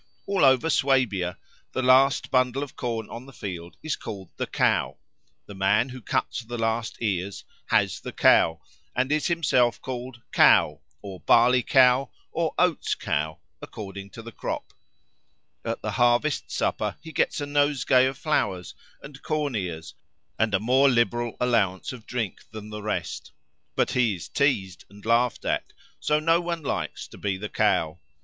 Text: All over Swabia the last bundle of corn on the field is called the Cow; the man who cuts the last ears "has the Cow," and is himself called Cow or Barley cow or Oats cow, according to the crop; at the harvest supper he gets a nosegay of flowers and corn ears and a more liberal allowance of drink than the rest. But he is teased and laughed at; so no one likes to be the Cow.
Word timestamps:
All 0.25 0.43
over 0.43 0.67
Swabia 0.71 1.37
the 1.73 1.83
last 1.83 2.31
bundle 2.31 2.63
of 2.63 2.75
corn 2.75 3.07
on 3.11 3.27
the 3.27 3.31
field 3.31 3.77
is 3.83 3.95
called 3.95 4.31
the 4.35 4.47
Cow; 4.47 4.97
the 5.45 5.53
man 5.53 5.89
who 5.89 6.01
cuts 6.01 6.41
the 6.41 6.57
last 6.57 6.97
ears 7.01 7.43
"has 7.67 7.99
the 7.99 8.11
Cow," 8.11 8.59
and 8.95 9.11
is 9.11 9.27
himself 9.27 9.79
called 9.79 10.19
Cow 10.31 10.81
or 11.03 11.19
Barley 11.19 11.61
cow 11.61 12.09
or 12.31 12.55
Oats 12.57 12.95
cow, 12.95 13.37
according 13.61 14.09
to 14.09 14.23
the 14.23 14.31
crop; 14.31 14.73
at 15.63 15.83
the 15.83 15.91
harvest 15.91 16.49
supper 16.49 16.95
he 17.03 17.11
gets 17.11 17.39
a 17.39 17.45
nosegay 17.45 18.07
of 18.07 18.17
flowers 18.17 18.73
and 19.03 19.21
corn 19.21 19.55
ears 19.55 19.93
and 20.39 20.55
a 20.55 20.59
more 20.59 20.89
liberal 20.89 21.37
allowance 21.39 21.93
of 21.93 22.07
drink 22.07 22.39
than 22.49 22.71
the 22.71 22.81
rest. 22.81 23.33
But 23.75 23.91
he 23.91 24.15
is 24.15 24.27
teased 24.29 24.83
and 24.89 25.05
laughed 25.05 25.45
at; 25.45 25.73
so 25.99 26.19
no 26.19 26.41
one 26.41 26.63
likes 26.63 27.07
to 27.09 27.19
be 27.19 27.37
the 27.37 27.49
Cow. 27.49 27.99